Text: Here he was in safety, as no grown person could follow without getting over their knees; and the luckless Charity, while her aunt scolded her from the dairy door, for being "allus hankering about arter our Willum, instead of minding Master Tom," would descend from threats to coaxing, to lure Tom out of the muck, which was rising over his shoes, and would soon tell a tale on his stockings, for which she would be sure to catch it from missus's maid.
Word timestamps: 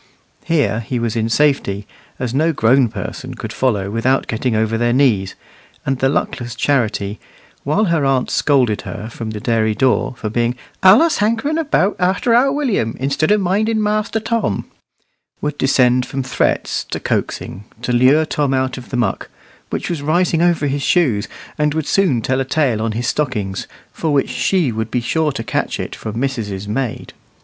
Here 0.45 0.79
he 0.79 0.97
was 0.97 1.15
in 1.15 1.29
safety, 1.29 1.85
as 2.17 2.33
no 2.33 2.51
grown 2.53 2.89
person 2.89 3.35
could 3.35 3.53
follow 3.53 3.91
without 3.91 4.25
getting 4.25 4.55
over 4.55 4.75
their 4.75 4.93
knees; 4.93 5.35
and 5.85 5.99
the 5.99 6.09
luckless 6.09 6.55
Charity, 6.55 7.19
while 7.63 7.85
her 7.85 8.03
aunt 8.03 8.31
scolded 8.31 8.81
her 8.81 9.09
from 9.11 9.29
the 9.29 9.39
dairy 9.39 9.75
door, 9.75 10.15
for 10.17 10.27
being 10.27 10.55
"allus 10.81 11.17
hankering 11.19 11.59
about 11.59 11.97
arter 11.99 12.33
our 12.33 12.51
Willum, 12.51 12.97
instead 12.99 13.29
of 13.29 13.41
minding 13.41 13.79
Master 13.79 14.19
Tom," 14.19 14.65
would 15.39 15.59
descend 15.59 16.07
from 16.07 16.23
threats 16.23 16.83
to 16.85 16.99
coaxing, 16.99 17.65
to 17.83 17.91
lure 17.93 18.25
Tom 18.25 18.55
out 18.55 18.79
of 18.79 18.89
the 18.89 18.97
muck, 18.97 19.29
which 19.69 19.87
was 19.87 20.01
rising 20.01 20.41
over 20.41 20.65
his 20.65 20.81
shoes, 20.81 21.27
and 21.59 21.75
would 21.75 21.85
soon 21.85 22.23
tell 22.23 22.41
a 22.41 22.43
tale 22.45 22.81
on 22.81 22.93
his 22.93 23.05
stockings, 23.05 23.67
for 23.93 24.11
which 24.11 24.31
she 24.31 24.71
would 24.71 24.89
be 24.89 24.99
sure 24.99 25.31
to 25.31 25.43
catch 25.43 25.79
it 25.79 25.95
from 25.95 26.19
missus's 26.19 26.67
maid. 26.67 27.13